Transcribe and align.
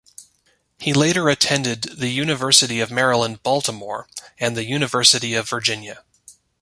He 0.79 0.93
later 0.93 1.29
attended 1.29 1.83
the 1.83 2.09
University 2.09 2.79
of 2.79 2.89
Maryland, 2.89 3.43
Baltimore, 3.43 4.07
and 4.39 4.57
the 4.57 4.65
University 4.65 5.35
of 5.35 5.47
Virginia. 5.47 6.03